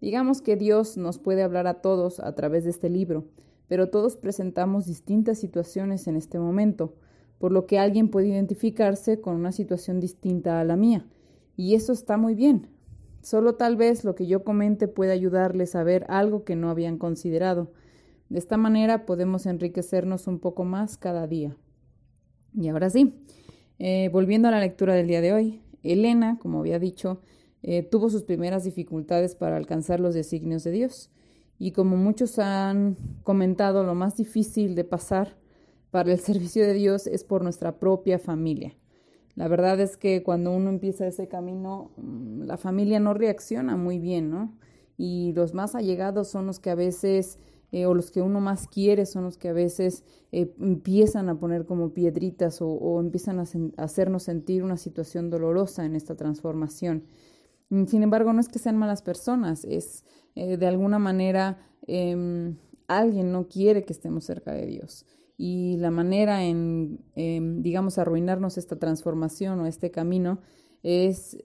Digamos 0.00 0.42
que 0.42 0.56
Dios 0.56 0.96
nos 0.96 1.18
puede 1.18 1.42
hablar 1.42 1.66
a 1.66 1.80
todos 1.80 2.20
a 2.20 2.34
través 2.34 2.64
de 2.64 2.70
este 2.70 2.90
libro, 2.90 3.24
pero 3.68 3.88
todos 3.88 4.16
presentamos 4.16 4.86
distintas 4.86 5.38
situaciones 5.38 6.06
en 6.06 6.16
este 6.16 6.38
momento, 6.38 6.94
por 7.38 7.52
lo 7.52 7.66
que 7.66 7.78
alguien 7.78 8.08
puede 8.08 8.28
identificarse 8.28 9.20
con 9.20 9.36
una 9.36 9.52
situación 9.52 9.98
distinta 9.98 10.60
a 10.60 10.64
la 10.64 10.76
mía. 10.76 11.06
Y 11.56 11.74
eso 11.74 11.92
está 11.92 12.16
muy 12.16 12.34
bien. 12.34 12.68
Solo 13.22 13.54
tal 13.54 13.76
vez 13.76 14.04
lo 14.04 14.14
que 14.14 14.26
yo 14.26 14.42
comente 14.42 14.88
puede 14.88 15.12
ayudarles 15.12 15.74
a 15.76 15.84
ver 15.84 16.04
algo 16.08 16.44
que 16.44 16.56
no 16.56 16.70
habían 16.70 16.98
considerado. 16.98 17.70
De 18.32 18.38
esta 18.38 18.56
manera 18.56 19.04
podemos 19.04 19.44
enriquecernos 19.44 20.26
un 20.26 20.38
poco 20.38 20.64
más 20.64 20.96
cada 20.96 21.26
día. 21.26 21.54
Y 22.54 22.68
ahora 22.68 22.88
sí, 22.88 23.14
eh, 23.78 24.08
volviendo 24.10 24.48
a 24.48 24.50
la 24.50 24.60
lectura 24.60 24.94
del 24.94 25.06
día 25.06 25.20
de 25.20 25.34
hoy, 25.34 25.60
Elena, 25.82 26.38
como 26.38 26.60
había 26.60 26.78
dicho, 26.78 27.20
eh, 27.62 27.82
tuvo 27.82 28.08
sus 28.08 28.22
primeras 28.22 28.64
dificultades 28.64 29.34
para 29.34 29.58
alcanzar 29.58 30.00
los 30.00 30.14
designios 30.14 30.64
de 30.64 30.70
Dios. 30.70 31.10
Y 31.58 31.72
como 31.72 31.98
muchos 31.98 32.38
han 32.38 32.96
comentado, 33.22 33.84
lo 33.84 33.94
más 33.94 34.16
difícil 34.16 34.76
de 34.76 34.84
pasar 34.84 35.36
para 35.90 36.10
el 36.10 36.18
servicio 36.30 36.64
de 36.64 36.72
Dios 36.72 37.06
es 37.06 37.24
por 37.24 37.42
nuestra 37.42 37.78
propia 37.78 38.18
familia. 38.18 38.74
La 39.34 39.46
verdad 39.46 39.78
es 39.78 39.98
que 39.98 40.22
cuando 40.22 40.52
uno 40.52 40.70
empieza 40.70 41.06
ese 41.06 41.28
camino, 41.28 41.90
mm, 41.98 42.44
la 42.44 42.56
familia 42.56 42.98
no 42.98 43.12
reacciona 43.12 43.76
muy 43.76 43.98
bien, 43.98 44.30
¿no? 44.30 44.56
Y 44.96 45.34
los 45.34 45.52
más 45.52 45.74
allegados 45.74 46.28
son 46.28 46.46
los 46.46 46.60
que 46.60 46.70
a 46.70 46.74
veces 46.74 47.38
eh, 47.74 47.86
o 47.86 47.94
los 47.94 48.10
que 48.10 48.20
uno 48.20 48.38
más 48.38 48.68
quiere 48.68 49.06
son 49.06 49.24
los 49.24 49.38
que 49.38 49.48
a 49.48 49.54
veces 49.54 50.04
eh, 50.30 50.54
empiezan 50.60 51.30
a 51.30 51.38
poner 51.38 51.64
como 51.64 51.94
piedritas 51.94 52.58
o, 52.60 53.00
empiezan 53.00 53.40
a, 53.40 53.44
hacernos 53.78 54.24
sentir 54.24 54.62
una 54.62 54.76
situación 54.76 55.30
dolorosa 55.30 55.86
en 55.86 55.96
esta 55.96 56.14
transformación. 56.14 57.04
Mm, 57.70 57.86
sin 57.86 58.02
embargo, 58.02 58.34
no 58.34 58.42
es 58.42 58.48
que 58.48 58.58
sean 58.58 58.76
malas 58.76 59.00
personas, 59.00 59.64
es 59.64 60.04
eh, 60.34 60.58
de 60.58 60.66
alguna 60.66 60.98
manera 60.98 61.58
em, 61.86 62.56
alguien 62.88 63.32
no 63.32 63.48
quiere 63.48 63.84
que 63.84 63.94
estemos 63.94 64.24
cerca 64.24 64.52
de 64.52 64.66
Dios. 64.66 65.06
Y 65.38 65.78
la 65.78 65.90
manera 65.90 66.44
en, 66.44 67.00
em, 67.16 67.62
digamos, 67.62 67.96
arruinarnos 67.96 68.58
esta 68.58 68.76
transformación 68.76 69.60
o 69.60 69.66
este 69.66 69.90
camino 69.90 70.40
es 70.82 71.38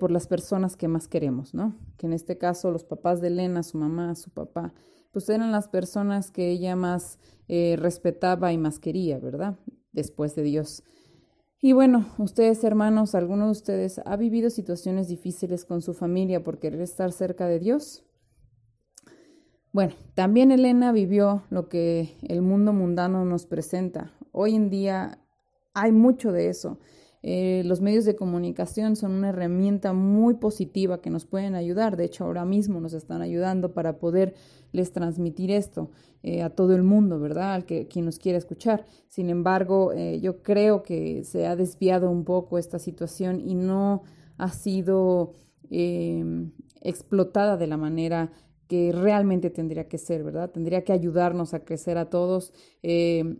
por 0.00 0.10
las 0.10 0.26
personas 0.26 0.76
que 0.76 0.88
más 0.88 1.06
queremos, 1.06 1.54
¿no? 1.54 1.76
Que 1.96 2.06
en 2.08 2.12
este 2.12 2.36
caso 2.38 2.72
los 2.72 2.82
papás 2.82 3.20
de 3.20 3.28
Elena, 3.28 3.62
su 3.62 3.78
mamá, 3.78 4.16
su 4.16 4.30
papá, 4.30 4.74
pues 5.12 5.28
eran 5.28 5.52
las 5.52 5.68
personas 5.68 6.30
que 6.30 6.50
ella 6.50 6.76
más 6.76 7.18
eh, 7.48 7.76
respetaba 7.78 8.52
y 8.52 8.58
más 8.58 8.78
quería, 8.78 9.18
¿verdad? 9.18 9.58
Después 9.92 10.34
de 10.34 10.42
Dios. 10.42 10.82
Y 11.60 11.72
bueno, 11.72 12.06
ustedes 12.18 12.64
hermanos, 12.64 13.14
¿alguno 13.14 13.46
de 13.46 13.52
ustedes 13.52 14.00
ha 14.06 14.16
vivido 14.16 14.48
situaciones 14.48 15.08
difíciles 15.08 15.64
con 15.64 15.82
su 15.82 15.92
familia 15.92 16.42
por 16.42 16.58
querer 16.58 16.80
estar 16.80 17.12
cerca 17.12 17.46
de 17.46 17.58
Dios? 17.58 18.02
Bueno, 19.72 19.94
también 20.14 20.52
Elena 20.52 20.90
vivió 20.90 21.42
lo 21.50 21.68
que 21.68 22.16
el 22.22 22.42
mundo 22.42 22.72
mundano 22.72 23.24
nos 23.24 23.46
presenta. 23.46 24.12
Hoy 24.32 24.56
en 24.56 24.70
día 24.70 25.20
hay 25.74 25.92
mucho 25.92 26.32
de 26.32 26.48
eso. 26.48 26.78
Eh, 27.22 27.62
los 27.66 27.82
medios 27.82 28.06
de 28.06 28.16
comunicación 28.16 28.96
son 28.96 29.12
una 29.12 29.28
herramienta 29.28 29.92
muy 29.92 30.34
positiva 30.34 31.00
que 31.00 31.10
nos 31.10 31.26
pueden 31.26 31.54
ayudar. 31.54 31.96
De 31.96 32.04
hecho, 32.04 32.24
ahora 32.24 32.44
mismo 32.44 32.80
nos 32.80 32.94
están 32.94 33.20
ayudando 33.20 33.74
para 33.74 33.98
poderles 33.98 34.92
transmitir 34.92 35.50
esto 35.50 35.90
eh, 36.22 36.42
a 36.42 36.50
todo 36.50 36.74
el 36.74 36.82
mundo, 36.82 37.20
¿verdad? 37.20 37.54
Al 37.54 37.66
que 37.66 37.88
quien 37.88 38.06
nos 38.06 38.18
quiera 38.18 38.38
escuchar. 38.38 38.86
Sin 39.08 39.28
embargo, 39.28 39.92
eh, 39.92 40.20
yo 40.20 40.42
creo 40.42 40.82
que 40.82 41.24
se 41.24 41.46
ha 41.46 41.56
desviado 41.56 42.10
un 42.10 42.24
poco 42.24 42.58
esta 42.58 42.78
situación 42.78 43.40
y 43.40 43.54
no 43.54 44.02
ha 44.38 44.48
sido 44.48 45.34
explotada 46.82 47.56
de 47.56 47.68
la 47.68 47.76
manera 47.76 48.32
que 48.66 48.90
realmente 48.90 49.50
tendría 49.50 49.86
que 49.86 49.98
ser, 49.98 50.24
¿verdad? 50.24 50.50
Tendría 50.50 50.82
que 50.82 50.92
ayudarnos 50.92 51.54
a 51.54 51.60
crecer 51.60 51.96
a 51.96 52.10
todos, 52.10 52.52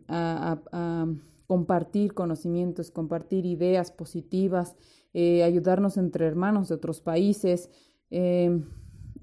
a 0.06 1.06
compartir 1.50 2.14
conocimientos, 2.14 2.92
compartir 2.92 3.44
ideas 3.44 3.90
positivas, 3.90 4.76
eh, 5.12 5.42
ayudarnos 5.42 5.96
entre 5.96 6.24
hermanos 6.24 6.68
de 6.68 6.76
otros 6.76 7.00
países. 7.00 7.68
Eh, 8.08 8.62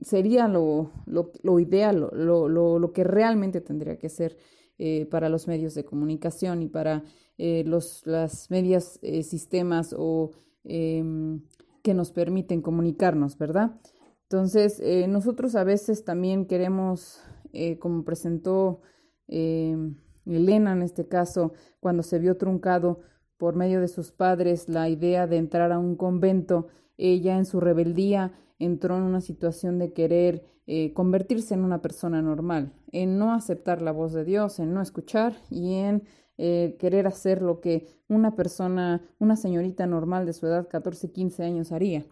sería 0.01 0.49
lo, 0.49 0.91
lo, 1.05 1.59
ideal, 1.61 2.09
lo, 2.11 2.49
lo, 2.49 2.91
que 2.91 3.05
realmente 3.05 3.61
tendría 3.61 3.97
que 3.97 4.09
ser 4.09 4.35
eh, 4.77 5.05
para 5.05 5.29
los 5.29 5.47
medios 5.47 5.73
de 5.73 5.85
comunicación 5.85 6.63
y 6.63 6.67
para 6.67 7.05
los 7.37 8.05
las 8.05 8.51
medias 8.51 8.99
sistemas 9.23 9.95
o 9.97 10.31
em, 10.65 11.43
que 11.81 11.93
nos 11.93 12.11
permiten 12.11 12.61
comunicarnos, 12.61 13.37
¿verdad? 13.37 13.79
Entonces, 14.23 14.83
nosotros 15.07 15.55
a 15.55 15.63
veces 15.63 16.03
también 16.03 16.45
queremos, 16.45 17.21
como 17.79 18.03
presentó 18.03 18.81
em, 19.29 19.95
Elena, 20.35 20.73
en 20.73 20.81
este 20.81 21.07
caso, 21.07 21.53
cuando 21.79 22.03
se 22.03 22.19
vio 22.19 22.37
truncado 22.37 22.99
por 23.37 23.55
medio 23.55 23.81
de 23.81 23.87
sus 23.87 24.11
padres 24.11 24.67
la 24.67 24.89
idea 24.89 25.27
de 25.27 25.37
entrar 25.37 25.71
a 25.71 25.79
un 25.79 25.95
convento, 25.95 26.67
ella 26.97 27.37
en 27.37 27.45
su 27.45 27.59
rebeldía 27.59 28.33
entró 28.59 28.97
en 28.97 29.03
una 29.03 29.21
situación 29.21 29.77
de 29.77 29.93
querer 29.93 30.43
eh, 30.65 30.93
convertirse 30.93 31.53
en 31.53 31.63
una 31.63 31.81
persona 31.81 32.21
normal, 32.21 32.73
en 32.91 33.17
no 33.17 33.33
aceptar 33.33 33.81
la 33.81 33.91
voz 33.91 34.13
de 34.13 34.25
Dios, 34.25 34.59
en 34.59 34.73
no 34.73 34.81
escuchar 34.81 35.37
y 35.49 35.75
en 35.75 36.03
eh, 36.37 36.75
querer 36.79 37.07
hacer 37.07 37.41
lo 37.41 37.61
que 37.61 37.87
una 38.07 38.35
persona, 38.35 39.01
una 39.19 39.35
señorita 39.35 39.87
normal 39.87 40.25
de 40.25 40.33
su 40.33 40.45
edad, 40.45 40.67
14, 40.67 41.11
15 41.11 41.43
años, 41.43 41.71
haría. 41.71 42.05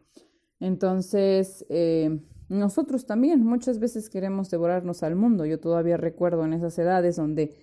Entonces, 0.60 1.65
eh, 1.69 2.22
nosotros 2.48 3.05
también 3.05 3.43
muchas 3.43 3.79
veces 3.79 4.10
queremos 4.10 4.50
devorarnos 4.50 5.03
al 5.03 5.15
mundo. 5.15 5.45
Yo 5.45 5.60
todavía 5.60 5.98
recuerdo 5.98 6.45
en 6.45 6.53
esas 6.53 6.77
edades 6.79 7.17
donde 7.17 7.55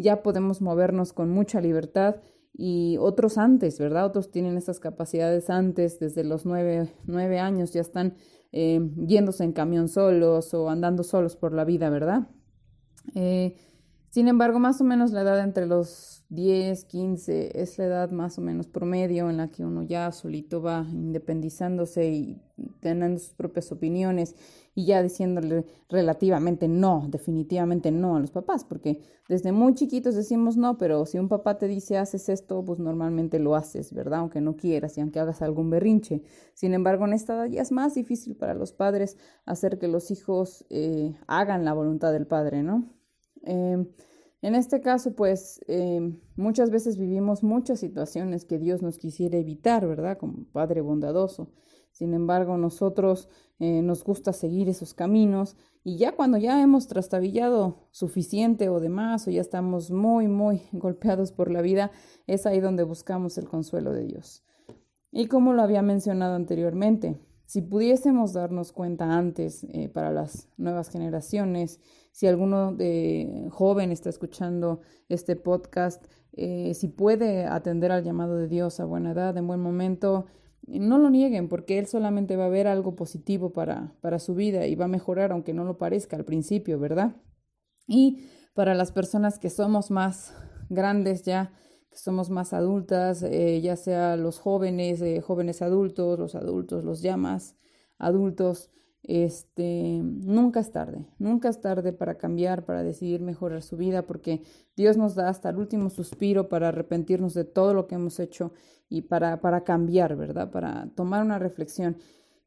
ya 0.00 0.22
podemos 0.22 0.60
movernos 0.60 1.12
con 1.12 1.30
mucha 1.30 1.60
libertad 1.60 2.16
y 2.52 2.96
otros 2.98 3.38
antes, 3.38 3.78
¿verdad? 3.78 4.06
Otros 4.06 4.30
tienen 4.30 4.56
esas 4.56 4.80
capacidades 4.80 5.50
antes, 5.50 6.00
desde 6.00 6.24
los 6.24 6.46
nueve, 6.46 6.92
nueve 7.06 7.38
años 7.38 7.72
ya 7.72 7.80
están 7.80 8.16
eh, 8.52 8.80
yéndose 9.06 9.44
en 9.44 9.52
camión 9.52 9.88
solos 9.88 10.52
o 10.54 10.68
andando 10.68 11.04
solos 11.04 11.36
por 11.36 11.52
la 11.52 11.64
vida, 11.64 11.90
¿verdad? 11.90 12.28
Eh, 13.14 13.56
sin 14.10 14.28
embargo, 14.28 14.58
más 14.58 14.80
o 14.80 14.84
menos 14.84 15.12
la 15.12 15.22
edad 15.22 15.38
entre 15.40 15.66
los 15.66 16.24
10, 16.30 16.84
15 16.84 17.60
es 17.60 17.78
la 17.78 17.84
edad 17.84 18.10
más 18.10 18.38
o 18.38 18.40
menos 18.40 18.68
promedio 18.68 19.30
en 19.30 19.36
la 19.36 19.48
que 19.48 19.64
uno 19.64 19.82
ya 19.82 20.10
solito 20.12 20.62
va 20.62 20.86
independizándose 20.90 22.08
y 22.08 22.42
teniendo 22.80 23.18
sus 23.18 23.34
propias 23.34 23.72
opiniones 23.72 24.36
y 24.74 24.86
ya 24.86 25.02
diciéndole 25.02 25.64
relativamente 25.88 26.68
no, 26.68 27.06
definitivamente 27.08 27.90
no 27.90 28.16
a 28.16 28.20
los 28.20 28.30
papás, 28.30 28.64
porque 28.64 29.00
desde 29.28 29.52
muy 29.52 29.74
chiquitos 29.74 30.14
decimos 30.14 30.56
no, 30.56 30.78
pero 30.78 31.06
si 31.06 31.18
un 31.18 31.28
papá 31.28 31.58
te 31.58 31.68
dice 31.68 31.96
haces 31.98 32.28
esto, 32.28 32.64
pues 32.64 32.78
normalmente 32.78 33.38
lo 33.38 33.54
haces, 33.56 33.92
¿verdad? 33.92 34.20
Aunque 34.20 34.40
no 34.40 34.56
quieras 34.56 34.96
y 34.98 35.00
aunque 35.00 35.20
hagas 35.20 35.42
algún 35.42 35.70
berrinche. 35.70 36.22
Sin 36.54 36.74
embargo, 36.74 37.06
en 37.06 37.12
esta 37.12 37.34
edad 37.34 37.46
ya 37.46 37.62
es 37.62 37.72
más 37.72 37.94
difícil 37.94 38.36
para 38.36 38.54
los 38.54 38.72
padres 38.72 39.16
hacer 39.46 39.78
que 39.78 39.88
los 39.88 40.10
hijos 40.10 40.64
eh, 40.70 41.16
hagan 41.26 41.64
la 41.64 41.72
voluntad 41.72 42.12
del 42.12 42.26
padre, 42.26 42.62
¿no? 42.62 42.84
Em, 43.42 43.86
en 44.42 44.54
este 44.54 44.80
caso, 44.80 45.14
pues 45.14 45.60
em, 45.66 46.18
muchas 46.36 46.70
veces 46.70 46.96
vivimos 46.96 47.42
muchas 47.42 47.80
situaciones 47.80 48.44
que 48.44 48.58
Dios 48.58 48.82
nos 48.82 48.98
quisiera 48.98 49.38
evitar, 49.38 49.86
¿verdad? 49.86 50.18
Como 50.18 50.44
Padre 50.52 50.80
bondadoso. 50.80 51.52
Sin 51.92 52.14
embargo, 52.14 52.56
nosotros 52.56 53.28
eh, 53.58 53.82
nos 53.82 54.04
gusta 54.04 54.32
seguir 54.32 54.68
esos 54.68 54.94
caminos 54.94 55.56
y 55.82 55.96
ya 55.98 56.12
cuando 56.12 56.38
ya 56.38 56.62
hemos 56.62 56.86
trastabillado 56.86 57.88
suficiente 57.90 58.68
o 58.68 58.80
demás 58.80 59.26
o 59.26 59.30
ya 59.30 59.40
estamos 59.40 59.90
muy, 59.90 60.28
muy 60.28 60.62
golpeados 60.72 61.32
por 61.32 61.50
la 61.50 61.62
vida, 61.62 61.90
es 62.26 62.46
ahí 62.46 62.60
donde 62.60 62.84
buscamos 62.84 63.36
el 63.38 63.48
consuelo 63.48 63.92
de 63.92 64.04
Dios. 64.04 64.44
Y 65.12 65.26
como 65.26 65.52
lo 65.52 65.62
había 65.62 65.82
mencionado 65.82 66.34
anteriormente, 66.34 67.18
si 67.44 67.62
pudiésemos 67.62 68.32
darnos 68.32 68.70
cuenta 68.72 69.18
antes 69.18 69.64
eh, 69.64 69.88
para 69.88 70.12
las 70.12 70.48
nuevas 70.56 70.88
generaciones, 70.88 71.80
si 72.10 72.26
alguno 72.26 72.72
de 72.72 73.46
joven 73.50 73.92
está 73.92 74.10
escuchando 74.10 74.80
este 75.08 75.36
podcast, 75.36 76.04
eh, 76.32 76.74
si 76.74 76.88
puede 76.88 77.44
atender 77.44 77.92
al 77.92 78.04
llamado 78.04 78.36
de 78.36 78.48
Dios 78.48 78.80
a 78.80 78.84
buena 78.84 79.12
edad, 79.12 79.36
en 79.36 79.46
buen 79.46 79.60
momento, 79.60 80.26
no 80.66 80.98
lo 80.98 81.10
nieguen 81.10 81.48
porque 81.48 81.78
Él 81.78 81.86
solamente 81.86 82.36
va 82.36 82.46
a 82.46 82.50
ver 82.50 82.66
algo 82.66 82.94
positivo 82.94 83.52
para, 83.52 83.94
para 84.00 84.18
su 84.18 84.34
vida 84.34 84.66
y 84.66 84.74
va 84.74 84.84
a 84.84 84.88
mejorar 84.88 85.32
aunque 85.32 85.54
no 85.54 85.64
lo 85.64 85.78
parezca 85.78 86.16
al 86.16 86.24
principio, 86.24 86.78
¿verdad? 86.78 87.16
Y 87.86 88.26
para 88.54 88.74
las 88.74 88.92
personas 88.92 89.38
que 89.38 89.50
somos 89.50 89.90
más 89.90 90.34
grandes 90.68 91.22
ya, 91.24 91.52
que 91.90 91.98
somos 91.98 92.30
más 92.30 92.52
adultas, 92.52 93.22
eh, 93.22 93.60
ya 93.60 93.76
sea 93.76 94.16
los 94.16 94.38
jóvenes, 94.38 95.00
eh, 95.02 95.20
jóvenes 95.20 95.62
adultos, 95.62 96.18
los 96.18 96.34
adultos, 96.34 96.84
los 96.84 97.02
llamas 97.02 97.56
adultos, 97.98 98.70
este, 99.02 100.00
nunca 100.02 100.60
es 100.60 100.70
tarde, 100.72 101.06
nunca 101.18 101.48
es 101.48 101.60
tarde 101.60 101.92
para 101.92 102.16
cambiar, 102.16 102.64
para 102.64 102.82
decidir 102.82 103.20
mejorar 103.20 103.62
su 103.62 103.76
vida, 103.76 104.02
porque 104.02 104.42
Dios 104.76 104.96
nos 104.96 105.14
da 105.14 105.28
hasta 105.28 105.50
el 105.50 105.56
último 105.56 105.90
suspiro 105.90 106.48
para 106.48 106.68
arrepentirnos 106.68 107.34
de 107.34 107.44
todo 107.44 107.74
lo 107.74 107.86
que 107.86 107.94
hemos 107.94 108.20
hecho 108.20 108.52
y 108.88 109.02
para, 109.02 109.40
para 109.40 109.64
cambiar, 109.64 110.16
¿verdad? 110.16 110.50
Para 110.50 110.88
tomar 110.94 111.24
una 111.24 111.38
reflexión. 111.38 111.96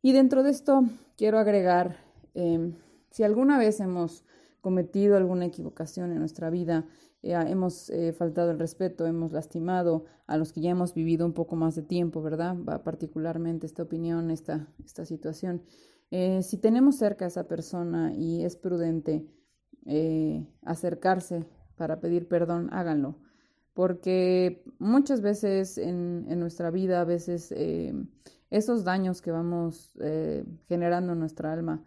Y 0.01 0.11
dentro 0.11 0.43
de 0.43 0.51
esto 0.51 0.83
quiero 1.17 1.39
agregar, 1.39 1.97
em, 2.33 2.73
si 3.09 3.23
alguna 3.23 3.57
vez 3.57 3.79
hemos 3.79 4.23
cometido 4.61 5.17
alguna 5.17 5.45
equivocación 5.45 6.11
en 6.11 6.19
nuestra 6.19 6.49
vida, 6.49 6.85
eh, 7.23 7.33
hemos 7.33 7.89
eh, 7.89 8.13
faltado 8.13 8.51
el 8.51 8.59
respeto, 8.59 9.05
hemos 9.05 9.31
lastimado 9.31 10.05
a 10.27 10.37
los 10.37 10.51
que 10.51 10.61
ya 10.61 10.71
hemos 10.71 10.93
vivido 10.93 11.25
un 11.25 11.33
poco 11.33 11.55
más 11.55 11.75
de 11.75 11.81
tiempo, 11.81 12.21
¿verdad? 12.21 12.55
Particularmente 12.83 13.65
esta 13.65 13.83
opinión, 13.83 14.29
esta, 14.29 14.67
esta 14.85 15.05
situación. 15.05 15.63
Eh, 16.15 16.43
si 16.43 16.57
tenemos 16.57 16.97
cerca 16.97 17.25
a 17.25 17.27
esa 17.29 17.47
persona 17.47 18.13
y 18.13 18.45
es 18.45 18.55
prudente 18.55 19.25
acercarse 20.63 21.45
para 21.75 21.99
pedir 21.99 22.27
perdón, 22.27 22.69
háganlo. 22.71 23.17
Porque 23.73 24.63
muchas 24.79 25.21
veces 25.21 25.77
en, 25.77 26.25
en 26.29 26.39
nuestra 26.39 26.69
vida, 26.69 27.01
a 27.01 27.05
veces 27.05 27.53
esos 28.49 28.83
daños 28.83 29.21
que 29.21 29.31
vamos 29.31 29.91
generando 30.67 31.13
en 31.13 31.19
nuestra 31.19 31.51
alma, 31.51 31.83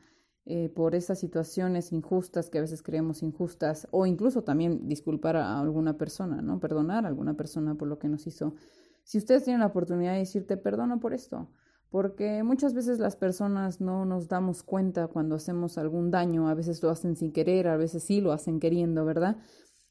eh, 0.49 0.68
por 0.68 0.95
esas 0.95 1.18
situaciones 1.18 1.90
injustas 1.90 2.50
que 2.50 2.59
a 2.59 2.61
veces 2.61 2.80
creemos 2.80 3.25
injustas 3.25 3.88
o 3.90 4.06
incluso 4.06 4.45
también 4.45 4.88
disculpar 4.88 5.35
a 5.35 5.59
alguna 5.59 5.99
persona, 5.99 6.40
¿no? 6.40 6.61
Perdonar 6.61 7.04
a 7.04 7.09
alguna 7.09 7.35
persona 7.35 7.75
por 7.75 7.88
lo 7.88 7.99
que 7.99 8.06
nos 8.09 8.28
hizo. 8.28 8.54
Si 9.02 9.18
ustedes 9.18 9.42
tienen 9.42 9.59
la 9.59 9.66
oportunidad 9.66 10.12
de 10.12 10.21
decirte 10.21 10.56
perdono 10.56 11.00
por 11.00 11.14
esto, 11.14 11.49
porque 11.90 12.43
muchas 12.43 12.75
veces 12.75 12.99
las 12.99 13.16
personas 13.16 13.81
no 13.81 14.05
nos 14.05 14.28
damos 14.28 14.62
cuenta 14.62 15.09
cuando 15.09 15.37
hacemos 15.37 15.78
algún 15.78 16.11
daño, 16.11 16.49
a 16.49 16.55
veces 16.55 16.83
lo 16.83 16.90
hacen 16.90 17.16
sin 17.16 17.33
querer, 17.33 17.69
a 17.69 17.76
veces 17.76 18.02
sí 18.02 18.21
lo 18.21 18.33
hacen 18.33 18.61
queriendo, 18.61 19.05
¿verdad? 19.05 19.37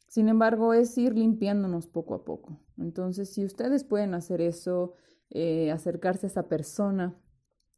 Sin 0.08 0.30
embargo, 0.30 0.74
es 0.74 0.98
ir 0.98 1.14
limpiándonos 1.14 1.88
poco 1.88 2.14
a 2.16 2.24
poco. 2.24 2.60
Entonces, 2.78 3.34
si 3.34 3.44
ustedes 3.44 3.84
pueden 3.84 4.14
hacer 4.14 4.42
eso, 4.42 4.94
eh, 5.30 5.72
acercarse 5.72 6.28
a 6.28 6.30
esa 6.30 6.48
persona, 6.48 7.20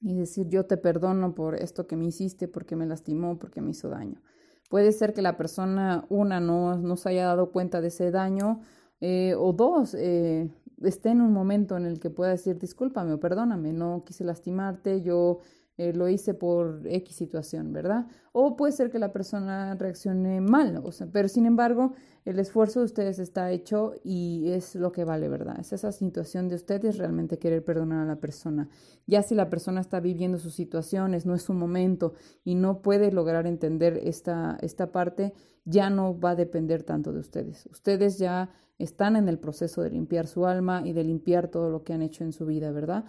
y 0.02 0.16
decir 0.16 0.48
yo 0.50 0.66
te 0.66 0.78
perdono 0.78 1.34
por 1.34 1.56
esto 1.56 1.88
que 1.88 1.96
me 1.96 2.06
hiciste, 2.06 2.48
porque 2.48 2.76
me 2.76 2.86
lastimó, 2.86 3.40
porque 3.40 3.62
me 3.62 3.72
hizo 3.72 3.90
daño. 3.90 4.22
Puede 4.70 4.92
ser 4.92 5.14
que 5.14 5.22
la 5.22 5.38
persona, 5.38 6.06
una, 6.10 6.40
no, 6.40 6.78
no 6.78 6.98
se 6.98 7.10
haya 7.10 7.26
dado 7.26 7.52
cuenta 7.52 7.82
de 7.82 7.88
ese 7.88 8.12
daño, 8.12 8.62
eh, 9.00 9.34
o 9.38 9.54
dos, 9.54 9.96
eh, 9.96 10.50
esté 10.84 11.10
en 11.10 11.22
un 11.22 11.34
momento 11.34 11.78
en 11.78 11.86
el 11.86 12.00
que 12.00 12.10
pueda 12.10 12.32
decir 12.32 12.60
discúlpame 12.60 13.14
o 13.14 13.20
perdóname, 13.20 13.74
no 13.74 14.04
quise 14.06 14.24
lastimarte, 14.24 15.02
yo 15.02 15.40
eh, 15.78 15.94
lo 15.94 16.10
hice 16.10 16.34
por 16.34 16.82
X 16.86 17.16
situación, 17.16 17.72
¿verdad? 17.72 18.08
O 18.32 18.56
puede 18.56 18.74
ser 18.74 18.90
que 18.90 18.98
la 18.98 19.14
persona 19.14 19.76
reaccione 19.76 20.42
mal, 20.42 20.82
o 20.84 20.92
sea, 20.92 21.08
pero 21.12 21.28
sin 21.28 21.46
embargo, 21.46 21.94
el 22.26 22.40
esfuerzo 22.40 22.80
de 22.80 22.86
ustedes 22.86 23.20
está 23.20 23.52
hecho 23.52 23.94
y 24.04 24.50
es 24.50 24.76
lo 24.76 24.92
que 24.92 25.06
vale, 25.06 25.30
¿verdad? 25.30 25.60
Es 25.60 25.74
esa 25.74 25.92
situación 25.92 26.50
de 26.50 26.56
ustedes 26.56 26.98
realmente 26.98 27.38
querer 27.38 27.64
perdonar 27.64 28.02
a 28.02 28.06
la 28.06 28.20
persona. 28.20 28.70
Ya 29.06 29.22
si 29.22 29.36
la 29.36 29.50
persona 29.50 29.80
está 29.80 30.00
viviendo 30.00 30.40
sus 30.40 30.56
situaciones, 30.56 31.26
no 31.26 31.36
es 31.36 31.44
su 31.44 31.54
momento 31.54 32.14
y 32.44 32.56
no 32.56 32.82
puede 32.82 33.12
lograr 33.12 33.46
entender 33.46 34.00
esta, 34.04 34.58
esta 34.62 34.92
parte, 34.92 35.34
ya 35.64 35.90
no 35.90 36.20
va 36.20 36.32
a 36.32 36.36
depender 36.36 36.84
tanto 36.84 37.14
de 37.14 37.20
ustedes. 37.20 37.68
Ustedes 37.72 38.18
ya 38.18 38.50
están 38.80 39.16
en 39.16 39.30
el 39.30 39.38
proceso 39.38 39.82
de 39.84 39.92
limpiar 39.92 40.28
su 40.28 40.46
alma 40.46 40.82
y 40.86 40.94
de 40.94 41.04
limpiar 41.04 41.50
todo 41.50 41.70
lo 41.70 41.84
que 41.84 41.94
han 41.94 42.02
hecho 42.02 42.24
en 42.24 42.34
su 42.34 42.46
vida, 42.46 42.72
¿verdad? 42.72 43.06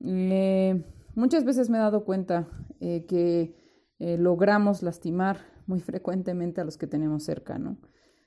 Eh, 0.00 0.82
Muchas 1.14 1.44
veces 1.44 1.70
me 1.70 1.78
he 1.78 1.80
dado 1.80 2.04
cuenta 2.04 2.46
eh, 2.80 3.06
que 3.06 3.54
eh, 3.98 4.16
logramos 4.18 4.82
lastimar 4.82 5.38
muy 5.66 5.80
frecuentemente 5.80 6.60
a 6.60 6.64
los 6.64 6.78
que 6.78 6.86
tenemos 6.86 7.24
cerca, 7.24 7.58
¿no? 7.58 7.78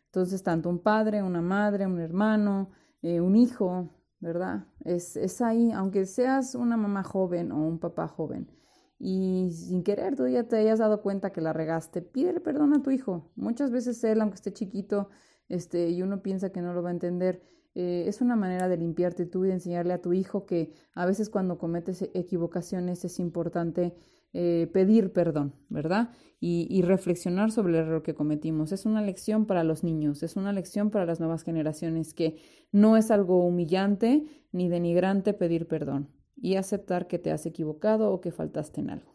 Entonces, 0.06 0.44
tanto 0.44 0.70
un 0.70 0.80
padre, 0.80 1.24
una 1.24 1.42
madre, 1.42 1.88
un 1.88 2.00
hermano, 2.00 2.72
eh, 3.02 3.22
un 3.22 3.36
hijo, 3.36 3.90
¿verdad? 4.20 4.68
Es, 4.82 5.16
es 5.16 5.42
ahí, 5.42 5.72
aunque 5.72 6.06
seas 6.06 6.54
una 6.54 6.76
mamá 6.76 7.04
joven 7.04 7.52
o 7.52 7.66
un 7.66 7.80
papá 7.80 8.08
joven, 8.08 8.52
y 9.00 9.50
sin 9.52 9.84
querer 9.84 10.16
tú 10.16 10.28
ya 10.28 10.44
te 10.48 10.58
hayas 10.58 10.80
dado 10.80 11.02
cuenta 11.02 11.32
que 11.32 11.42
la 11.42 11.54
regaste, 11.54 12.02
pídele 12.02 12.40
perdón 12.40 12.74
a 12.74 12.84
tu 12.84 12.92
hijo. 12.92 13.32
Muchas 13.36 13.72
veces 13.72 14.04
él, 14.04 14.22
aunque 14.22 14.36
esté 14.36 14.54
chiquito, 14.54 15.10
este, 15.48 15.90
y 15.90 16.04
uno 16.04 16.22
piensa 16.22 16.52
que 16.52 16.62
no 16.62 16.74
lo 16.74 16.84
va 16.84 16.90
a 16.90 16.94
entender, 16.94 17.42
eh, 17.74 18.06
es 18.08 18.22
una 18.22 18.36
manera 18.36 18.68
de 18.68 18.78
limpiarte 18.78 19.26
tú 19.26 19.46
y 19.46 19.48
de 19.48 19.56
enseñarle 19.56 19.94
a 19.94 20.02
tu 20.02 20.14
hijo 20.14 20.46
que 20.46 20.74
a 20.94 21.06
veces 21.06 21.30
cuando 21.30 21.58
cometes 21.58 22.02
equivocaciones 22.14 23.06
es 23.06 23.20
importante 23.20 23.96
eh, 24.34 24.70
pedir 24.74 25.14
perdón, 25.14 25.56
¿verdad? 25.70 26.12
Y, 26.40 26.68
y, 26.70 26.82
reflexionar 26.82 27.52
sobre 27.52 27.74
el 27.74 27.86
error 27.86 28.02
que 28.02 28.16
cometimos. 28.16 28.72
Es 28.72 28.86
una 28.86 29.02
lección 29.02 29.46
para 29.46 29.64
los 29.64 29.84
niños, 29.84 30.24
es 30.24 30.36
una 30.36 30.54
lección 30.54 30.90
para 30.90 31.06
las 31.06 31.20
nuevas 31.20 31.44
generaciones 31.44 32.14
que 32.14 32.38
no 32.72 32.98
es 32.98 33.12
algo 33.12 33.46
humillante 33.46 34.24
ni 34.52 34.70
denigrante 34.70 35.34
pedir 35.34 35.68
perdón 35.68 36.10
y 36.36 36.56
aceptar 36.56 37.08
que 37.08 37.20
te 37.20 37.32
has 37.32 37.46
equivocado 37.46 38.12
o 38.12 38.22
que 38.22 38.32
faltaste 38.32 38.82
en 38.82 38.90
algo. 38.90 39.12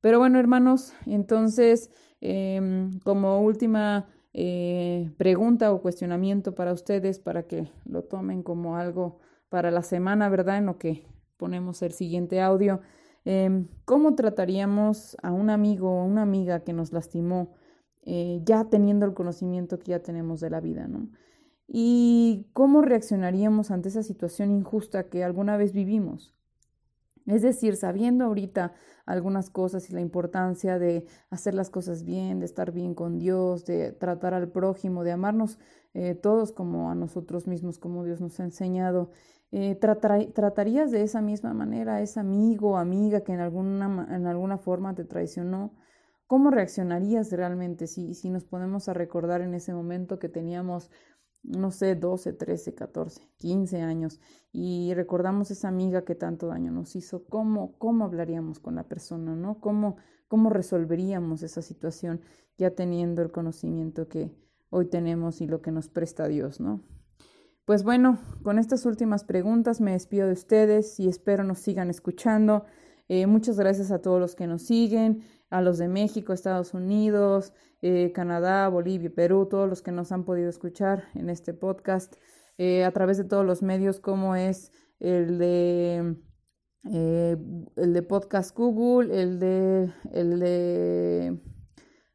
Pero 0.00 0.18
bueno, 0.18 0.38
hermanos, 0.38 0.92
entonces, 1.06 1.90
em, 2.20 2.98
como 3.00 3.40
última 3.40 4.06
eh, 4.38 5.10
pregunta 5.16 5.72
o 5.72 5.80
cuestionamiento 5.80 6.54
para 6.54 6.74
ustedes 6.74 7.18
para 7.18 7.44
que 7.44 7.72
lo 7.86 8.02
tomen 8.02 8.42
como 8.42 8.76
algo 8.76 9.18
para 9.48 9.70
la 9.70 9.80
semana, 9.82 10.28
¿verdad? 10.28 10.58
En 10.58 10.66
lo 10.66 10.76
que 10.76 11.06
ponemos 11.38 11.80
el 11.80 11.92
siguiente 11.92 12.42
audio. 12.42 12.82
Em, 13.24 13.66
¿Cómo 13.86 14.14
trataríamos 14.14 15.16
a 15.22 15.32
un 15.32 15.48
amigo 15.48 15.90
o 15.90 16.04
una 16.04 16.20
amiga 16.20 16.60
que 16.60 16.74
nos 16.74 16.92
lastimó 16.92 17.54
eh, 18.02 18.42
ya 18.44 18.66
teniendo 18.66 19.06
el 19.06 19.14
conocimiento 19.14 19.78
que 19.78 19.92
ya 19.92 20.00
tenemos 20.00 20.40
de 20.40 20.50
la 20.50 20.60
vida, 20.60 20.86
¿no? 20.86 21.08
¿Y 21.66 22.46
cómo 22.52 22.82
reaccionaríamos 22.82 23.70
ante 23.70 23.88
esa 23.88 24.02
situación 24.02 24.52
injusta 24.52 25.08
que 25.08 25.24
alguna 25.24 25.56
vez 25.56 25.72
vivimos? 25.72 26.35
Es 27.26 27.42
decir, 27.42 27.76
sabiendo 27.76 28.24
ahorita 28.24 28.72
algunas 29.04 29.50
cosas 29.50 29.90
y 29.90 29.92
la 29.92 30.00
importancia 30.00 30.78
de 30.78 31.06
hacer 31.30 31.54
las 31.54 31.70
cosas 31.70 32.04
bien, 32.04 32.38
de 32.38 32.46
estar 32.46 32.72
bien 32.72 32.94
con 32.94 33.18
Dios, 33.18 33.64
de 33.64 33.92
tratar 33.92 34.34
al 34.34 34.48
prójimo, 34.48 35.04
de 35.04 35.12
amarnos 35.12 35.58
eh, 35.94 36.14
todos 36.14 36.52
como 36.52 36.90
a 36.90 36.94
nosotros 36.94 37.46
mismos, 37.46 37.78
como 37.78 38.04
Dios 38.04 38.20
nos 38.20 38.38
ha 38.40 38.44
enseñado, 38.44 39.10
eh, 39.52 39.76
¿tratarías 39.76 40.90
de 40.90 41.02
esa 41.02 41.20
misma 41.20 41.54
manera 41.54 41.96
a 41.96 42.02
ese 42.02 42.20
amigo 42.20 42.72
o 42.72 42.76
amiga 42.76 43.20
que 43.22 43.32
en 43.32 43.40
alguna, 43.40 44.06
en 44.10 44.26
alguna 44.26 44.58
forma 44.58 44.94
te 44.94 45.04
traicionó? 45.04 45.72
¿Cómo 46.26 46.50
reaccionarías 46.50 47.30
realmente 47.30 47.86
si, 47.86 48.14
si 48.14 48.30
nos 48.30 48.44
ponemos 48.44 48.88
a 48.88 48.94
recordar 48.94 49.42
en 49.42 49.54
ese 49.54 49.72
momento 49.72 50.18
que 50.18 50.28
teníamos 50.28 50.90
no 51.46 51.70
sé, 51.70 51.94
12, 51.94 52.32
13, 52.32 52.74
14, 52.74 53.22
15 53.36 53.80
años 53.80 54.20
y 54.52 54.92
recordamos 54.94 55.50
esa 55.50 55.68
amiga 55.68 56.04
que 56.04 56.14
tanto 56.14 56.48
daño 56.48 56.72
nos 56.72 56.96
hizo, 56.96 57.24
¿cómo, 57.24 57.76
cómo 57.78 58.04
hablaríamos 58.04 58.58
con 58.58 58.74
la 58.74 58.84
persona, 58.84 59.36
¿no? 59.36 59.60
¿Cómo, 59.60 59.96
¿Cómo 60.28 60.50
resolveríamos 60.50 61.42
esa 61.42 61.62
situación 61.62 62.20
ya 62.58 62.70
teniendo 62.70 63.22
el 63.22 63.30
conocimiento 63.30 64.08
que 64.08 64.32
hoy 64.70 64.86
tenemos 64.86 65.40
y 65.40 65.46
lo 65.46 65.62
que 65.62 65.70
nos 65.70 65.88
presta 65.88 66.26
Dios, 66.26 66.60
¿no? 66.60 66.82
Pues 67.64 67.82
bueno, 67.82 68.18
con 68.42 68.58
estas 68.58 68.86
últimas 68.86 69.24
preguntas 69.24 69.80
me 69.80 69.92
despido 69.92 70.26
de 70.26 70.34
ustedes 70.34 71.00
y 71.00 71.08
espero 71.08 71.44
nos 71.44 71.58
sigan 71.58 71.90
escuchando. 71.90 72.64
Eh, 73.08 73.26
muchas 73.26 73.58
gracias 73.58 73.90
a 73.90 74.00
todos 74.00 74.20
los 74.20 74.34
que 74.34 74.46
nos 74.46 74.62
siguen, 74.62 75.22
a 75.50 75.60
los 75.60 75.78
de 75.78 75.88
México, 75.88 76.32
Estados 76.32 76.74
Unidos, 76.74 77.52
eh, 77.82 78.12
Canadá, 78.12 78.68
Bolivia, 78.68 79.12
Perú, 79.14 79.46
todos 79.46 79.68
los 79.68 79.82
que 79.82 79.92
nos 79.92 80.12
han 80.12 80.24
podido 80.24 80.48
escuchar 80.48 81.04
en 81.14 81.30
este 81.30 81.54
podcast 81.54 82.14
eh, 82.58 82.84
a 82.84 82.90
través 82.92 83.18
de 83.18 83.24
todos 83.24 83.44
los 83.44 83.62
medios 83.62 84.00
como 84.00 84.34
es 84.34 84.72
el 84.98 85.38
de 85.38 86.16
eh, 86.92 87.36
el 87.76 87.92
de 87.92 88.02
Podcast 88.02 88.56
Google, 88.56 89.20
el 89.20 89.40
de, 89.40 89.92
el 90.12 90.38
de, 90.38 91.40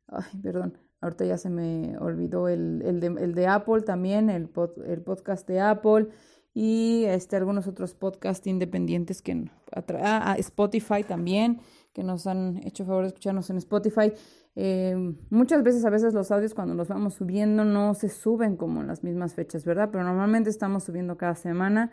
ay, 0.07 0.41
perdón, 0.41 0.77
ahorita 1.01 1.25
ya 1.25 1.37
se 1.37 1.49
me 1.49 1.97
olvidó 1.97 2.47
el, 2.47 2.81
el, 2.85 2.99
de, 3.01 3.07
el 3.07 3.35
de, 3.35 3.47
Apple 3.47 3.81
también, 3.81 4.29
el, 4.29 4.49
el 4.85 5.01
podcast 5.01 5.47
de 5.47 5.59
Apple 5.59 6.07
y 6.53 7.03
este, 7.05 7.35
algunos 7.35 7.67
otros 7.67 7.95
podcasts 7.95 8.47
independientes 8.47 9.21
que 9.21 9.49
Spotify 10.37 11.03
también, 11.03 11.61
que 11.93 12.03
nos 12.03 12.27
han 12.27 12.57
hecho 12.65 12.85
favor 12.85 13.03
de 13.03 13.09
escucharnos 13.09 13.49
en 13.49 13.57
Spotify. 13.57 14.13
Eh, 14.55 15.15
muchas 15.29 15.63
veces, 15.63 15.85
a 15.85 15.89
veces 15.89 16.13
los 16.13 16.31
audios 16.31 16.53
cuando 16.53 16.73
los 16.73 16.87
vamos 16.87 17.15
subiendo 17.15 17.63
no 17.63 17.93
se 17.93 18.09
suben 18.09 18.57
como 18.57 18.81
en 18.81 18.87
las 18.87 19.03
mismas 19.03 19.33
fechas, 19.33 19.65
¿verdad? 19.65 19.89
Pero 19.91 20.03
normalmente 20.03 20.49
estamos 20.49 20.83
subiendo 20.83 21.17
cada 21.17 21.35
semana. 21.35 21.91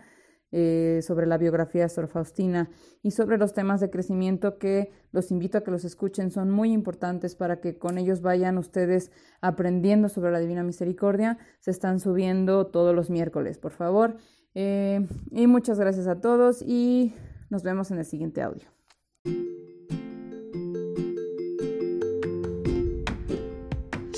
Eh, 0.51 1.01
sobre 1.03 1.27
la 1.27 1.37
biografía 1.37 1.83
de 1.83 1.91
Sor 1.91 2.09
Faustina 2.09 2.71
y 3.03 3.11
sobre 3.11 3.37
los 3.37 3.53
temas 3.53 3.83
de 3.83 3.91
crecimiento 3.91 4.57
que 4.57 4.91
los 5.13 5.31
invito 5.31 5.59
a 5.59 5.61
que 5.61 5.71
los 5.71 5.85
escuchen. 5.85 6.31
Son 6.31 6.51
muy 6.51 6.73
importantes 6.73 7.37
para 7.37 7.61
que 7.61 7.77
con 7.77 7.99
ellos 7.99 8.23
vayan 8.23 8.57
ustedes 8.57 9.11
aprendiendo 9.43 10.09
sobre 10.09 10.33
la 10.33 10.39
Divina 10.39 10.63
Misericordia. 10.63 11.37
Se 11.61 11.71
están 11.71 12.01
subiendo 12.01 12.67
todos 12.69 12.95
los 12.95 13.11
miércoles, 13.11 13.59
por 13.59 13.73
favor. 13.73 14.17
Eh, 14.55 15.07
y 15.33 15.47
muchas 15.47 15.79
gracias 15.79 16.07
a 16.07 16.23
todos 16.23 16.63
y 16.63 17.13
nos 17.51 17.63
vemos 17.63 17.91
en 17.91 17.99
el 17.99 18.07
siguiente 18.07 18.41
audio. 18.41 18.71